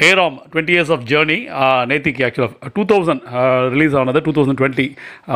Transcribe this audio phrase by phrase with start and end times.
[0.00, 1.36] Hey Ram twenty years of journey.
[1.90, 3.22] நேத்திக்கு ஆக்சுவலாக two thousand
[3.74, 4.86] release ஆனது டூ தௌசண்ட் டுவெண்ட்டி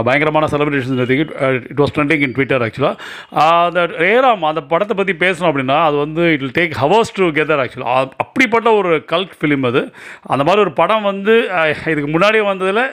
[0.08, 1.24] பயங்கரமான செலிப்ரேஷன் நேத்திக்கு
[1.72, 6.24] it was trending in twitter ஆக்சுவலாக அந்த ஹேராம் அந்த படத்தை பற்றி பேசணும் அப்படின்னா அது வந்து
[6.34, 9.82] it will take hours together ஆக்சுவலாக அப்படிப்பட்ட ஒரு கல்ட் ஃபிலிம் அது.
[10.32, 11.36] அந்த மாதிரி ஒரு படம் வந்து
[11.92, 12.84] இதுக்கு முன்னாடியே வந்ததில்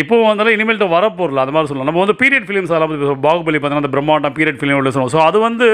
[0.00, 1.88] இப்போ வந்தாலும் இனிமேல்ட்டு வரப்போரில் அந்த மாதிரி சொல்லலாம்.
[1.88, 5.10] நம்ம வந்து பீரியட் ஃபிலிம்ஸ் அதெல்லாம் பத்தி பாகுபலி பார்த்தீங்கன்னா அந்த பிரம்மாண்டம் பீரியட் ஃபிலிம் சொல்லுவோம்.
[5.14, 5.66] ஸோ அது வந்து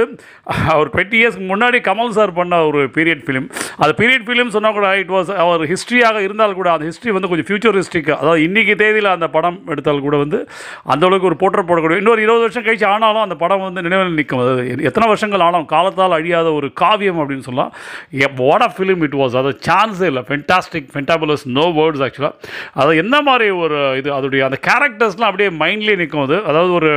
[0.73, 3.47] அவர் டுவெண்ட்டி இயர்ஸ்க்கு முன்னாடி கமல் சார் பண்ண ஒரு பீரியட் ஃபிலிம்
[3.85, 7.49] அது பீரியட் ஃபிலிம் சொன்னால் கூட இட் வாஸ் அவர் ஹிஸ்ட்ரியாக இருந்தால் கூட அந்த ஹிஸ்ட்ரி வந்து கொஞ்சம்
[7.51, 10.41] ஃபியூச்சரிஸ்டிக் அதாவது இன்றைக்கி தேதியில் அந்த படம் எடுத்தால் கூட வந்து
[10.95, 14.43] அந்த அளவுக்கு ஒரு போட்டர் போடக்கூடிய இன்னொரு இருபது வருஷம் கழிச்சு ஆனாலும் அந்த படம் வந்து நினைவில் நிற்கும்.
[14.45, 17.73] அது எத்தனை வருஷங்கள் ஆனாலும் காலத்தால் அழியாத ஒரு காவியம் அப்படின்னு சொல்லலாம்.
[18.43, 20.25] What of film it was அது சான்ஸே இல்லை.
[20.31, 22.37] ஃபென்டாஸ்டிக் ஃபென்டாபுலஸ் நோ வேர்ட்ஸ் ஆக்சுவலாக
[22.83, 26.37] அது என்ன மாதிரி ஒரு இது அதோடைய அந்த கேரக்டர்ஸ்லாம் அப்படியே மைண்ட்லேயே நிற்கும் அது.
[26.45, 26.91] அதாவது ஒரு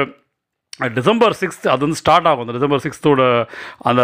[0.98, 2.44] டிசம்பர் சிக்ஸ்த் அது வந்து ஸ்டார்ட் ஆகும்.
[2.44, 3.22] அந்த டிசம்பர் சிக்ஸ்த்தோட
[3.90, 4.04] அந்த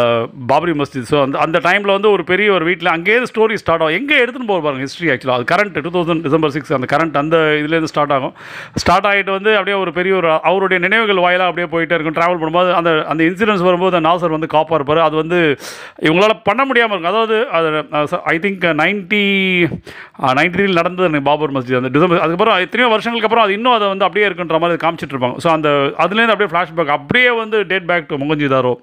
[0.52, 1.08] பாபரி மஸ்ஜித்.
[1.12, 3.96] ஸோ அந்த அந்த டைமில் வந்து ஒரு பெரிய ஒரு வீட்டில் அங்கேயே ஸ்டோரி ஸ்டார்ட் ஆகும்.
[4.00, 7.38] எங்கே எடுத்துன்னு போக பாருங்க ஹிஸ்ட்ரி ஆக்சுவலாக அது current two thousand December six அந்த கரண்ட் அந்த
[7.62, 8.34] இதுலேருந்து ஸ்டார்ட் ஆகும்.
[8.84, 12.18] ஸ்டார்ட் ஆகிட்டு வந்து அப்படியே ஒரு பெரிய ஒரு அவருடைய நினைவுகள் வாயிலாக அப்படியே போயிட்டே இருக்கும்.
[12.20, 15.40] ட்ராவல் பண்ணும்போது அந்த அந்த இன்சிடென்ட்ஸ் வரும்போது நாசர் வந்து காப்பாக இருப்பார் அது வந்து
[16.08, 17.12] இவங்களால் பண்ண முடியாமல் இருக்கும்.
[17.14, 19.26] அதாவது அது ஐ திங்க் நைன்ட்டி
[20.42, 21.82] நைன்டி த்ரீல நடந்தது எனக்கு பாபர் மஸ்ஜித்.
[21.82, 25.38] அந்த டிசம்பர் அதுக்கப்புறம் எத்தனையோ வருஷங்களுக்கு அப்புறம் அது இன்னும் அதை வந்து அப்படியே இருக்குன்ற மாதிரி காமிச்சிட்டு இருப்பாங்க.
[25.46, 25.70] ஸோ அந்த
[26.06, 28.74] அதுலேருந்து அப்படியே ஃப்ளாஷ்பேக் அப்படியே வந்து date back to Mohenjodaro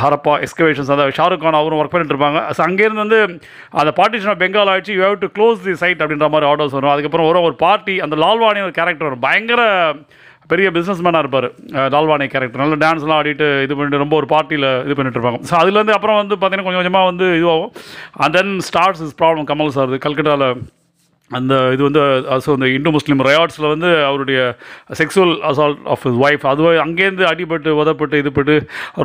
[0.00, 2.40] Harappa excavations அதாவது ஷாருக் கான் அவரும் ஒர்க் பண்ணிட்டு இருப்பாங்க.
[2.56, 3.18] ஸோ அங்கேருந்து வந்து
[3.80, 4.94] அந்த பார்ட்டிஷன் ஆஃப் பெங்கால் ஆயிடுச்சு.
[4.96, 6.92] You have to close the side அப்படின்ற மாதிரி ஆர்டர்ஸ் வரும்.
[6.94, 9.24] அதுக்கப்புறம் ஒரு ஒரு பார்ட்டி அந்த லால்வானி ஒரு கேரக்டர் வரும்.
[9.28, 9.62] பயங்கர
[10.52, 11.48] பெரிய பிஸ்னஸ் மேனாக இருப்பார்
[11.94, 15.40] லால்வானி கேரக்டர் நல்ல டான்ஸ்லாம் ஆடிட்டு இது பண்ணிட்டு ரொம்ப ஒரு பார்ட்டியில் இது பண்ணிட்டு இருப்பாங்க.
[15.50, 17.72] ஸோ அதுலேருந்து அப்புறம் வந்து பார்த்தீங்கன்னா கொஞ்சம் கொஞ்சமாக வந்து இதுவாகும்.
[18.22, 20.48] And then starts is problem Kamal sir கல்கட்டாவில்
[21.30, 22.00] அந்த இது வந்து
[22.44, 24.38] ஸோ அந்த இந்து முஸ்லீம் ரயாட்ஸில் வந்து அவருடைய
[25.00, 28.54] sexual assault of his wife அதுவே அங்கேருந்து அடிபட்டு உதப்பட்டு இதுபட்டு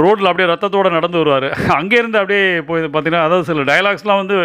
[0.03, 1.47] ரோட்டில் அப்படியே ரத்தத்தோடு நடந்து வருவார்.
[1.79, 4.37] அங்கேருந்து அப்படியே போய் பார்த்தீங்கன்னா அதாவது சில டயலாக்ஸ்லாம் வந்து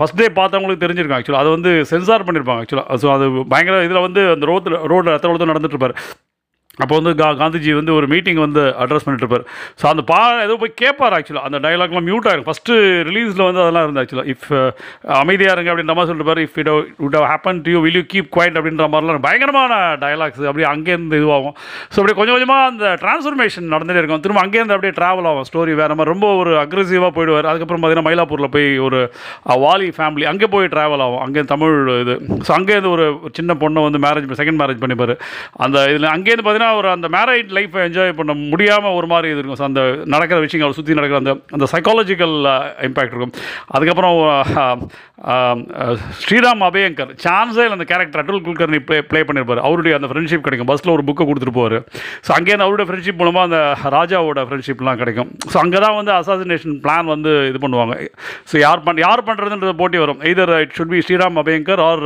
[0.00, 4.24] ஃபஸ்ட் டே பார்த்தவங்களுக்கு தெரிஞ்சிருக்காங்க ஆக்சுவலாக அதை வந்து சென்சார் பண்ணியிருப்பாங்க ஆக்சுவலாக ஸோ அது பயங்கர இதில் வந்து
[4.36, 5.96] அந்த ரோட்டில் ரோட்டில் ரத்த ரோடு நடந்துட்டு இருப்பார்.
[6.82, 9.44] அப்போ வந்து கா காந்திஜி வந்து ஒரு மீட்டிங் வந்து அட்ரஸ் பண்ணிட்டுருப்பார்.
[9.80, 12.74] ஸோ அந்த பா ஏதோ போய் கேட்பார் ஆக்சுவலாக அந்த டயலாக்லாம் மியூட் ஆகிடும் ஃபஸ்ட்டு
[13.08, 14.70] ரிலீஸில் வந்து அதெல்லாம் இருந்தது ஆக்சுவலாக இஃப் uh,
[15.22, 16.70] அமைதியாக இருங்க அப்படின்ற மாதிரி சொல்லிட்டு பாரு if it
[17.06, 19.72] would happen to you will you keep quiet அப்படின்ற மாதிரிலாம் பயங்கரமான
[20.04, 21.56] டயலாக்ஸ் அப்படியே அங்கேருந்து இதுவாகும்.
[21.92, 24.22] ஸோ அப்படியே கொஞ்சம் கொஞ்சமாக அந்த டிரான்ஸ்ஃபர்மேஷன் நடந்துகிட்டே இருக்கும்.
[24.26, 25.46] திரும்ப அங்கேருந்து அப்படியே ட்ராவல் ஆகும்.
[25.50, 26.12] ஸ்டோரி வேறு மாதிரி.
[26.14, 27.50] ரொம்ப ஒரு அக்ரெசிவாக போயிடுவார்.
[27.52, 29.00] அதுக்கப்புறம் பார்த்தீங்கன்னா மயிலாப்பூரில் போய் ஒரு
[29.64, 31.22] வாலி ஃபேமிலி அங்கே போய் ட்ராவல் ஆகும்.
[31.26, 32.16] அங்கே தமிழ் இது.
[32.46, 33.06] ஸோ அங்கேருந்து ஒரு
[33.38, 35.14] சின்ன பொண்ணை வந்து மேரேஜ் செகண்ட் மேரேஜ் பண்ணிப்பார்.
[35.66, 39.66] அந்த இதில் அங்கேருந்து பார்த்தீங்கன்னா ஒரு அந்த மேரேஜ் லைஃப்பை என்ஜாய் பண்ண முடியாமல் ஒரு மாதிரி இது இருக்கும்.
[39.70, 39.82] அந்த
[40.14, 42.36] நடக்கிற விஷயங்கள் சுற்றி நடக்கிற அந்த அந்த சைக்காலஜிக்கல்
[42.88, 43.34] இம்பேக்ட் இருக்கும்.
[43.76, 44.14] அதுக்கப்புறம்
[46.24, 50.70] ஸ்ரீராம் அபயங்கர் சான்ஸே இல்லை அந்த character Atul Kulkarni play play பண்ணியிருப்பார் அவருடைய அந்த ஃப்ரெண்ட்ஷிப் கிடைக்கும்.
[50.70, 51.78] பஸ்ஸில் ஒரு புக்கை கொடுத்துட்டு போவார்.
[52.26, 53.60] ஸோ அங்கேருந்து அவருடைய ஃப்ரெண்ட்ஷிப் மூலமாக அந்த
[53.96, 55.30] ராஜாவோட ஃப்ரெண்ட்ஷிப்லாம் கிடைக்கும்.
[55.52, 57.96] ஸோ அங்கே தான் வந்து அசாசினேஷன் பிளான் வந்து இது பண்ணுவாங்க.
[58.50, 60.20] ஸோ யார் பண் யார் பண்ணுறதுன்றது போட்டி வரும்.
[60.30, 62.04] Either it should be Shriram Abhyankar or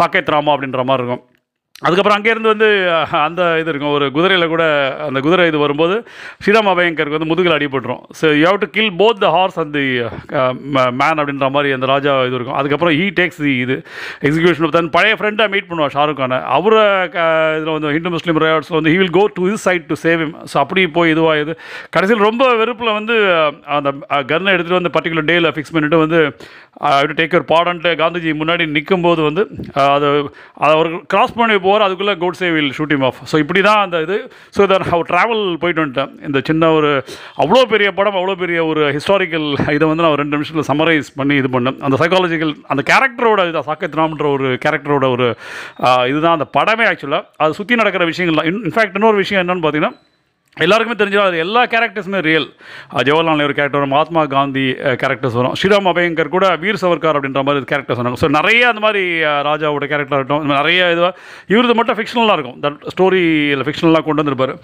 [0.00, 1.24] Saket Rama அப்படின்ற மாதிரி இருக்கும்.
[1.86, 2.68] அதுக்கப்புறம் அங்கேருந்து வந்து
[3.26, 4.64] அந்த இது இருக்கும் ஒரு குதிரையில் கூட
[5.08, 5.96] அந்த குதிரை இது வரும்போது
[6.44, 9.84] ஸ்ரீராம பயங்கருக்கு வந்து முதுகில் அடிபட்டுரும் so you have to kill both the horse and the
[11.00, 12.56] man அப்படின்ற மாதிரி அந்த ராஜா இது இருக்கும்.
[12.60, 13.76] அதுக்கப்புறம் ஹீ டேக்ஸ் தி இது
[14.28, 16.40] எக்ஸிக்யூஷன் தன் பழைய ஃப்ரெண்டாக மீட் பண்ணுவார் ஷாருக் கானை.
[16.56, 16.82] அவரை
[17.58, 20.34] இதில் வந்து ஹிந்து முஸ்லீம் ரயாட்ஸில் வந்து he will go to his side to save him
[20.52, 21.54] so அப்படி போய் இதுவாக இது.
[21.96, 23.16] கடைசியில் ரொம்ப வெறுப்பில் வந்து
[23.78, 23.92] அந்த
[24.32, 26.20] கன்னை எடுத்துகிட்டு வந்து பர்டிகுலர் டேயில் ஃபிக்ஸ் பண்ணிட்டு வந்து
[27.18, 29.42] டேக் யூர் பாடன்ட்டு காந்திஜி முன்னாடி நிற்கும்போது வந்து
[29.86, 30.06] அது
[30.64, 34.18] அதை அவர் கிராஸ் பண்ணி போகிற அதுக்குள்ளே Godse will shooting off so இப்படி தான் அந்த இது.
[34.56, 36.12] ஸோ இதை நான் ட்ராவல் போயிட்டு வந்துட்டேன்.
[36.28, 36.90] இந்த சின்ன ஒரு
[37.44, 41.50] அவ்வளோ பெரிய படம் அவ்வளோ பெரிய ஒரு ஹிஸ்டாரிக்கல் இதை வந்து நான் ரெண்டு நிமிஷத்தில் சம்மரைஸ் பண்ணி இது
[41.56, 41.78] பண்ணேன்.
[41.88, 43.96] அந்த சைக்காலஜிக்கல் அந்த கேரக்டரோட இது சாக்கத்
[44.34, 45.28] ஒரு கேரக்டரோட ஒரு
[46.10, 48.50] இதுதான் அந்த படமே ஆக்சுவலாக அது சுற்றி நடக்கிற விஷயங்கள்லாம்.
[48.52, 49.94] இன்ஃபேக்ட் இன்னொரு விஷயம் என்னென்னு பார்த்தீங்கன்னா
[50.64, 52.48] எல்லாருக்குமே தெரிஞ்சிடும் அது எல்லா கேரக்டர்ஸுமே ரியல்
[53.08, 54.64] ஜவஹர்லால் நேரு கேரக்டர் வரும் மகாத்மா காந்தி
[55.02, 55.54] கேரக்டர்ஸ் வரும்.
[55.60, 59.02] ஸ்ரீராம் அபயங்கர் கூட வீர் சவர்கார் அப்படின்ற மாதிரி கேரக்டர்ஸ் வரும் ஸோ நிறைய அந்த மாதிரி
[59.50, 61.14] ராஜாவோட கேரக்டர் இருக்கட்டும் இந்த நிறைய இதுவாக
[61.54, 62.58] இவரது மட்டும் ஃபிக்ஷனலாக இருக்கும்.
[62.66, 64.54] தட் ஸ்டோரியில் ஃபிக்ஷனலாக கொண்டு வந்திருப்பார்.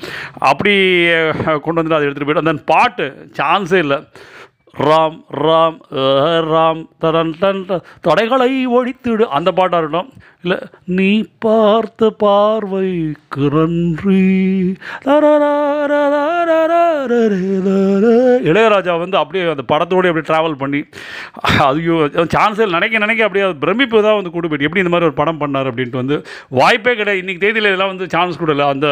[0.52, 0.74] அப்படி
[1.66, 3.06] கொண்டு வந்துட்டு அதை எடுத்துகிட்டு போய்ட்டு அந்த பாட்டு
[3.40, 4.00] சான்ஸே இல்லை.
[4.82, 7.62] ராம் ராம் அஹ், ராம் தரன் தன்
[8.00, 9.24] தடைகளை ஒழித்துடு.
[9.30, 10.10] அந்த பாட்டாக இருக்கட்டும்.
[10.44, 10.58] இல்லை
[10.96, 14.22] நீ பார்த்த பார்வைக்கு நன்றி.
[18.50, 20.80] இளையராஜா வந்து அப்படியே அந்த படத்தோடு அப்படியே ட்ராவல் பண்ணி
[21.66, 21.96] ஐயோ
[22.34, 25.42] சான்ஸே நினைக்க நினைக்க அப்படியே அது பிரமிப்பு தான் வந்து கூட்டு போயிட்டு எப்படி இந்த மாதிரி ஒரு படம்
[25.42, 26.18] பண்ணார் அப்படின்ட்டு வந்து
[26.60, 27.22] வாய்ப்பே கிடையாது.
[27.22, 28.68] இன்றைக்கி தேதியில் இதெல்லாம் வந்து சான்ஸ் கூட இல்லை.
[28.74, 28.88] அந்த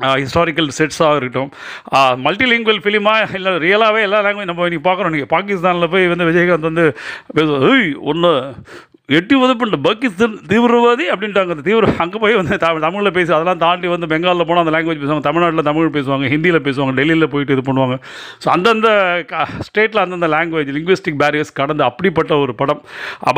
[0.00, 1.50] ஹிஸ்டாரிக்கல் செட்ஸாக இருக்கட்டும்.
[2.26, 5.14] மல்டிலிங்குவல் ஃபிலிமாக இல்லை ரியலாகவே எல்லா லாங்குவேஜ் நம்ம இன்னைக்கு பார்க்குறோம்.
[5.16, 6.86] நீங்கள் பாகிஸ்தானில் போய் வந்து விஜயகாந்த் வந்து
[7.36, 8.32] பேசுவோம் ஒன்று
[9.16, 10.08] எட்டி உதப்பிட்டு பக்கி
[10.50, 11.50] தீவிரவாதி அப்படின்ட்டாங்க.
[11.54, 15.00] அந்த தீவிர அங்கே போய் வந்து தமிழ் தமிழில் பேசி அதெல்லாம் தாண்டி வந்து பெங்காலில் போனால் அந்த லாங்குவேஜ்
[15.02, 17.96] பேசுவாங்க தமிழ்நாட்டில் தமிழ் பேசுவாங்க ஹிந்தியில் பேசுவாங்க டெல்லியில் போயிட்டு இது பண்ணுவாங்க.
[18.42, 18.88] ஸோ அந்தந்த
[19.68, 22.82] ஸ்டேட்டில் அந்தந்த லாங்குவேஜ் லிங்குவிஸ்டிக் பேரியர்ஸ் கடந்து அப்படிப்பட்ட ஒரு படம்.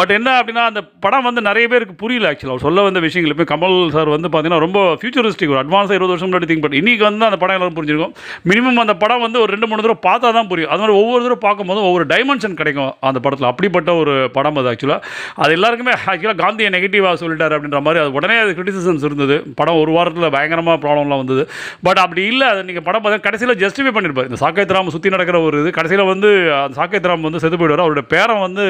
[0.00, 3.46] பட் என்ன அப்படின்னா அந்த படம் வந்து நிறைய பேருக்கு புரியல ஆக்சுவலாக அவர் சொல்ல வந்த விஷயங்கள் இப்போ
[3.54, 7.28] கமல் சார் வந்து பார்த்தீங்கன்னா ரொம்ப ஃபியூச்சரிஸ்டிக் ஒரு அட்வான்ஸாக இருபது வருஷம் முன்னாடி திங்க் பண்ணி இன்றைக்கி வந்து
[7.30, 8.14] அந்த படம் எல்லாரும் புரிஞ்சிருக்கும்.
[8.52, 10.70] மினிமம் அந்த படம் வந்து ஒரு ரெண்டு மூணு தடவை பார்த்தா தான் புரியும்.
[10.74, 13.50] அது மாதிரி ஒவ்வொரு தடவை பார்க்கும்போது ஒவ்வொரு டைமென்ஷன் கிடைக்கும் அந்த படத்தில்.
[13.52, 15.02] அப்படிப்பட்ட ஒரு படம் அது ஆக்சுவலாக
[15.42, 19.36] அது எல்லாருக்குமே ஆக்சுவலாக காந்தியை நெகட்டிவாக சொல்லிட்டார் அப்படின்ற மாதிரி அது உடனே அது கிரிட்டிசிசம்ஸ் இருந்தது.
[19.58, 21.42] படம் ஒரு வாரத்தில் பயங்கரமாக ப்ராப்ளம்லாம் வந்தது.
[21.86, 25.56] பட் அப்படி இல்லை அது நீங்கள் படம் பார்த்தா கடைசியில் ஜஸ்டிஃபை பண்ணியிருப்பார் இந்த சாக்கேத்ராம் சுற்றி நடக்கிற ஒரு
[25.62, 26.30] இது கடைசியில் வந்து
[26.62, 27.84] அந்த சாக்கேத் வந்து செத்து போயிடுவார்.
[27.84, 28.64] அவருடைய பேரன் வந்து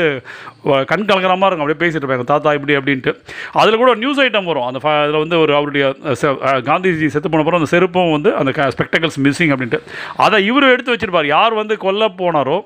[0.90, 1.64] கண் கலங்கிற மாதிரி இருக்கும்.
[1.66, 3.14] அப்படியே பேசிட்டு இருப்பாங்க தாத்தா இப்படி அப்படின்ட்டு.
[3.60, 4.66] அதில் கூட நியூஸ் ஐட்டம் வரும்.
[4.68, 5.86] அந்த அதில் வந்து ஒரு அவருடைய
[6.70, 9.80] காந்திஜி செத்து போன அப்புறம் அந்த செருப்பும் வந்து அந்த ஸ்பெக்டக்கல்ஸ் மிஸ்ஸிங் அப்படின்ட்டு.
[10.26, 11.32] அதை இவர் எடுத்து வச்சிருப்பார்.
[11.36, 12.58] யார் வந்து கொல்ல போனாரோ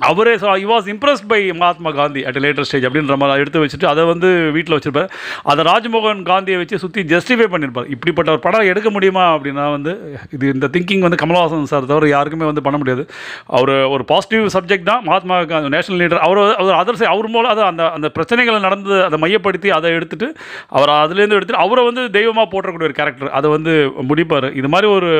[0.00, 3.86] அவரே so I was impressed by Mahatma Gandhi at later stage அப்படின்ற மாதிரி எடுத்து வச்சுட்டு
[3.92, 5.08] அதை வந்து வீட்டில் வச்சுருப்பார்.
[5.50, 9.92] அதை ராஜ்மோகன் காந்தியை வச்சு சுற்றி ஜஸ்டிஃபை பண்ணியிருப்பார் இப்படிப்பட்ட ஒரு படம் எடுக்க முடியுமா அப்படின்னா வந்து
[10.36, 13.04] இது இந்த திங்கிங் வந்து கமல்ஹாசன் சார் தவிர யாருக்குமே வந்து பண்ண முடியாது.
[13.58, 15.02] அவர் ஒரு பாசிட்டிவ் சப்ஜெக்ட் தான்.
[15.08, 19.20] மகாத்மா காந்தி நேஷனல் லீடர் அவர் அவர் அதர் அவர் மூலம் அதை அந்த அந்த பிரச்சனைகளை நடந்து அதை
[19.24, 20.28] மையப்படுத்தி அதை எடுத்துட்டு
[20.76, 23.74] அவர் அதுலேருந்து எடுத்துட்டு அவரை வந்து தெய்வமாக போற்றக்கூடிய ஒரு கேரக்டர் அதை வந்து
[24.10, 24.48] முடிப்பார்.
[24.60, 25.10] இது மாதிரி ஒரு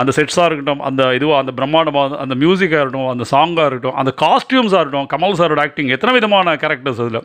[0.00, 4.10] அந்த செட்ஸாக இருக்கட்டும் அந்த இதுவாக அந்த பிரம்மாண்டமாக அந்த மியூசிக்காக இருக்கட்டும் அந்த சாங் சாங்காக இருக்கட்டும் அந்த
[4.20, 7.20] காஸ்டியூம்ஸாக இருக்கட்டும் கமல் சாரோட ஆக்டிங் எத்தனை விதமான கேரக்டர்ஸ் அதில்?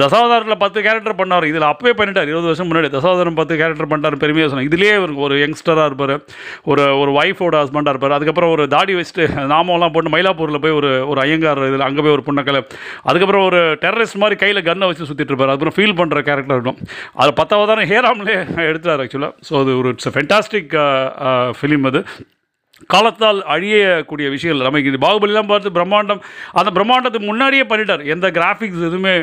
[0.00, 4.50] தசாவதாரத்தில் பத்து கேரக்டர் பண்ணார் இதில் அப்பவே பண்ணிட்டார் இருபது வருஷம் முன்னாடி தசாவதாரம் பத்து கேரக்டர் பண்ணிட்டார் பெருமையாக
[4.50, 6.14] சொன்னாங்க இதுலேயே இவருக்கு ஒரு யங்ஸ்டராக இருப்பார்
[6.70, 11.20] ஒரு ஒரு ஒய்ஃபோட ஹஸ்பண்டாக இருப்பார் அதுக்கப்புறம் ஒரு தாடி வச்சுட்டு நாமெல்லாம் போட்டு மயிலாப்பூரில் போய் ஒரு ஒரு
[11.24, 12.62] ஐயங்கார் இதில் அங்கே போய் ஒரு புண்ணக்கலை
[13.06, 16.80] அதுக்கப்புறம் ஒரு டெரரிஸ்ட் மாதிரி கையில் கன்னை வச்சு சுற்றிட்டு இருப்பார் அதுக்கப்புறம் ஃபீல் பண்ணுற கேரக்டர் இருக்கும்
[17.16, 18.38] அது பத்தாவதாரம் ஹேராம்லே
[18.68, 20.72] எடுத்தார் ஆக்சுவலாக ஸோ அது ஒரு இட்ஸ் ஃபென்டாஸ்டிக்
[21.58, 22.00] ஃபிலிம் அது.
[22.92, 24.66] காலத்தால் அழியக்கூடிய விஷயங்கள்.
[24.66, 26.20] நமக்கு இது பாகுபலிலாம் பார்த்து பிரம்மாண்டம்
[26.60, 28.02] அந்த பிரம்மாண்டத்துக்கு முன்னாடியே பண்ணிட்டார்.
[28.14, 29.14] எந்த கிராஃபிக்ஸ் எதுவுமே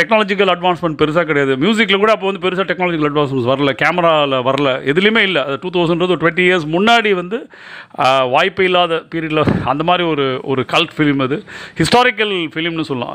[0.00, 1.56] டெக்னாலஜிக்கல் அட்வான்ஸ்மெண்ட் பெருசாக கிடையாது.
[1.64, 3.74] மியூசிக்கில் கூட அப்போ வந்து பெருசாக டெக்னாலஜிக்கல் அட்வான்ஸ்மெண்ட்ஸ் வரல.
[3.82, 4.70] கேமராவில் வரல.
[4.92, 5.42] எதுலேயுமே இல்லை.
[5.42, 7.40] அது டூ தௌசண்ட் டுவெண்ட்டி இயர்ஸ் முன்னாடி வந்து
[8.34, 11.38] வாய்ப்பு இல்லாத பீரியடில் அந்த மாதிரி ஒரு ஒரு கல்ட் ஃபிலிம் அது.
[11.82, 13.14] ஹிஸ்டாரிக்கல் ஃபிலிம்னு சொல்லலாம்.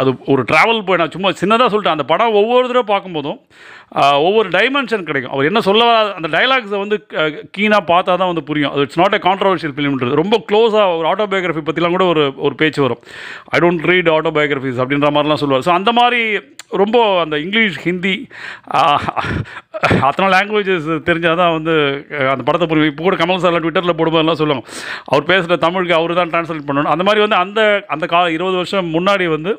[0.00, 1.96] அது ஒரு ட்ராவல் போய் நான் சும்மா சின்னதாக சொல்லிட்டேன்.
[1.98, 3.40] அந்த படம் ஒவ்வொரு தடவை பார்க்கும்போதும்
[4.26, 5.32] ஒவ்வொரு டைமென்ஷன் கிடைக்கும்.
[5.34, 5.84] அவர் என்ன சொல்ல
[6.18, 6.96] அந்த டைலாக்ஸை வந்து
[7.56, 8.72] கீனாக பார்த்தா தான் வந்து புரியும்.
[8.74, 12.80] அது இட்ஸ் நாட் எ கான்ட்ரவர்ஷியல் ஃபிலிம்ன்றது ரொம்ப க்ளோஸாக ஒரு ஆட்டோபயோகிராஃபி பற்றிலாம் கூட ஒரு ஒரு பேச்சு
[12.86, 13.02] வரும்.
[13.54, 15.66] ஐ டோன்ட் ரீட் ஆட்டோபயோகிராஃபிஸ் அப்படின்ற மாதிரிலாம் சொல்லுவார்.
[15.68, 16.20] ஸோ அந்த மாதிரி
[16.80, 18.14] ரொம்ப அந்த இங்கிலீஷ் ஹிந்தி
[20.08, 21.74] அத்தனை லாங்குவேஜஸ் தெரிஞ்சால் தான் வந்து
[22.32, 22.90] அந்த படத்தை புரியும்.
[22.92, 24.64] இப்போ கூட கமல் சார்லாம் ட்விட்டரில் போடும்போதெல்லாம் சொல்லுவாங்க.
[25.10, 26.92] அவர் பேசுகிற தமிழுக்கு அவர் தான் ட்ரான்ஸ்லேட் பண்ணணும்.
[26.94, 27.60] அந்த மாதிரி வந்து அந்த
[27.96, 29.52] அந்த கா இருபது வருஷம் முன்னாடி வந்து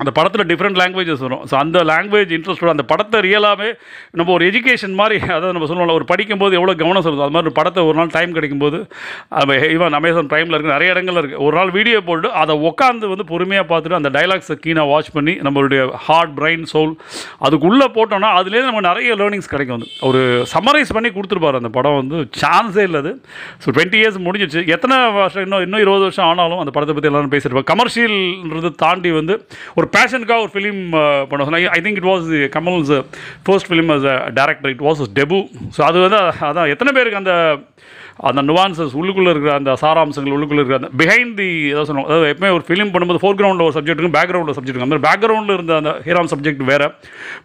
[0.00, 1.42] அந்த படத்தில் டிஃப்ரெண்ட் லாங்குவேஜஸ் வரும்.
[1.50, 3.68] ஸோ அந்த லாங்குவேஜ் இன்ட்ரெஸ்டோட அந்த படத்தை ரியலாகவே
[4.18, 7.56] நம்ம ஒரு எஜுகேஷன் மாதிரி அதாவது நம்ம சொல்லுவோம்ல ஒரு படிக்கும்போது எவ்வளோ கவனம் சொல்லுது அது மாதிரி ஒரு
[7.60, 8.78] படத்தை ஒரு நாள் டைம் கிடைக்கும்போது
[9.74, 13.66] ஈவன் அமேசான் ப்ரைமில் இருக்குது நிறைய இடங்கள் இருக்குது ஒரு நாள் வீடியோ போட்டு அதை உட்காந்து வந்து பொறுமையாக
[13.70, 16.92] பார்த்துட்டு அந்த டைலாக்ஸை கீனாக வாட்ச் பண்ணி நம்மளுடைய ஹார்ட் பிரைன் சோல்
[17.48, 19.78] அதுக்குள்ளே போட்டோம்னா அதுலேருந்து நம்ம நிறைய லேர்னிங்ஸ் கிடைக்கும்.
[19.78, 20.20] வந்து ஒரு
[20.54, 23.14] சம்மரைஸ் பண்ணி கொடுத்துருப்பாரு அந்த படம் வந்து சான்ஸே இல்லை அது.
[23.62, 27.34] ஸோ டுவெண்ட்டி இயர்ஸ் முடிஞ்சிச்சு எத்தனை வருஷம் இன்னும் இன்னும் இருபது வருஷம் ஆனாலும் அந்த படத்தை பற்றி எல்லாரும்
[27.34, 29.36] பேசியிருப்பாங்க கமர்ஷியல்ன்றது தாண்டி வந்து
[29.78, 32.92] ஒரு பேஷனுக்காக ஒரு ஃபிலிம் uh, பண்ண சொன்னாங்க I think it was Kamal's
[33.46, 35.40] first film as a director it was debut
[35.76, 37.34] so அது வந்து அதான் எத்தனை பேருக்கு அந்த
[38.28, 42.52] அந்த நுவான்சஸ் உள்ளுக்குள்ளே இருக்கிற அந்த சாராம்சங்கள் உள்ளுக்குள்ளே இருக்கிற அந்த பிஹைண்ட் தி ஏதாவது சொன்னோம் அதாவது எப்பவுமே
[42.56, 46.62] ஒரு ஃபிலிம் பண்ணும்போது ஃபோர் கிரவுண்டில் ஒரு சப்ஜெக்ட்டுக்கும் பேக்ரவுண்டில் சப்ஜெக்ட் அந்த பேக்ரவுண்டில் இருந்த அந்த ஹீராம் சப்ஜெக்ட்
[46.72, 46.86] வேறு.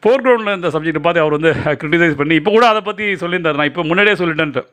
[0.04, 1.52] ஃபோர் கிரவுண்டில் இருந்த சப்ஜெக்ட் பார்த்து அவர் வந்து
[1.82, 3.60] கிரிட்டிசைஸ் பண்ணி இப்போ கூட அதை பற்றி சொல்லியிருந்தார்.
[3.62, 4.64] நான் இப்போ முன்னாடியே சொல்லிட்டேன்ட்டு.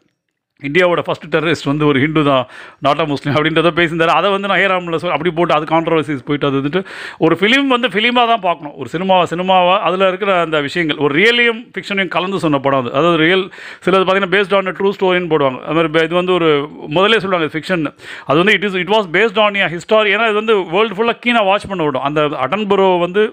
[0.67, 2.45] இந்தியாவோட ஃபஸ்ட் டெரரிஸ்ட் வந்து ஒரு ஹிந்து தான்
[2.85, 4.13] நாட் அ முஸ்லீம் அப்படின்றத பேசியிருந்தார்.
[4.19, 6.81] அதை வந்து நான் ஹேராமில் சொல் அப்படி போட்டு அது கான்ட்ரவர்சிஸ் போயிட்டு அது வந்துட்டு
[7.25, 8.73] ஒரு ஃபிலிம் வந்து ஃபிலிமாக தான் பார்க்கணும்.
[8.81, 10.99] ஒரு சினிமாவை சினிமாவாக அதில் இருக்கிற அந்த விஷயங்கள்.
[11.05, 12.91] ஒரு ரியலையும் ஃபிக்ஷனையும் கலந்து சொன்ன படம் அது.
[12.99, 13.45] அதாவது ரியல்
[13.85, 15.61] சிலது பார்த்தீங்கன்னா பேஸ்ட் ஆன் ட்ரூ ஸ்டோரின்னு போடுவாங்க.
[15.67, 16.49] அது மாதிரி இது வந்து ஒரு
[16.97, 17.87] முதலே சொல்லுவாங்க ஃபிக்ஷன்
[18.29, 21.17] அது வந்து it is it was based on a history ஏன்னா இது வந்து வேர்ல்டு ஃபுல்லாக
[21.27, 22.05] கீனாக வாட்ச் பண்ண விடும்.
[22.11, 23.25] அந்த அட்டன்பரோ வந்து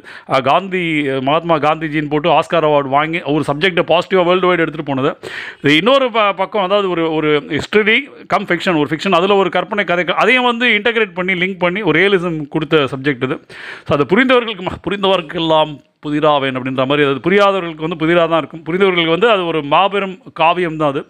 [0.52, 0.84] காந்தி
[1.32, 5.12] மகாத்மா காந்திஜின்னு போட்டு ஆஸ்கார் அவார்டு வாங்கி ஒரு சப்ஜெக்டை பாசிட்டிவாக வேர்ல்டு வைடு எடுத்துகிட்டு போனது.
[5.66, 6.08] இது இன்னொரு
[6.44, 10.68] பக்கம் அதாவது ஒரு ஒரு ஹிஸ்டரி கம் ஃபிக்ஷன் ஒரு ஃபிக்ஷன் அதில் ஒரு கற்பனை கதை அதையும் வந்து
[10.68, 13.38] இன்டகிரேட் பண்ணி லிங்க் பண்ணி ஒரு ரியலிசம் கொடுத்த சப்ஜெக்ட் இது.
[13.88, 15.74] ஸோ அது புரிந்தவர்களுக்கு ம- புரிந்தவர்க்கெல்லாம்
[16.06, 18.64] புதிராவேன் அப்படின்ற மாதிரி அது புரியாதவர்களுக்கு வந்து புதிராக தான் இருக்கும்.
[18.66, 21.02] புரிந்தவர்களுக்கு வந்து அது ஒரு மாபெரும் காவியம் தான் அது.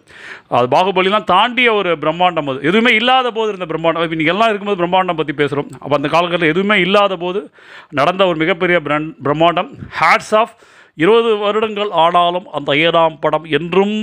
[0.48, 2.58] அது பாகுபலிலாம் தாண்டிய ஒரு பிரம்மாண்டம் அது.
[2.62, 4.02] எதுவுமே இல்லாத போது இருந்த பிரம்மாண்டம்.
[4.02, 7.50] இப்போ இன்றைக்கி எல்லாம் இருக்கும்போது பிரம்மாண்டம் பற்றி பேசுகிறோம் அப்போ அந்த காலகட்டத்தில் எதுவுமே இல்லாத போது
[7.90, 9.70] நடந்த ஒரு மிகப்பெரிய பிரன் பிரம்மாண்டம்.
[10.00, 10.54] ஹேட்ஸ் ஆஃப்
[11.02, 13.96] இருபது வருடங்கள் ஆனாலும் அந்த ஏழாம் படம் என்றும்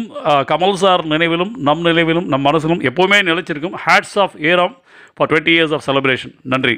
[0.51, 4.75] கமல் சார் நினைவிலும் நம் நினைவிலும் நம் மனசிலும் எப்போவுமே நிலைச்சிருக்கும் hats off Hey Ram
[5.15, 6.75] for twenty years of celebration நன்றி.